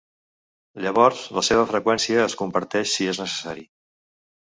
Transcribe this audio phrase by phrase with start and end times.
[0.85, 3.67] Llavors la seva freqüència es converteix si és necessari.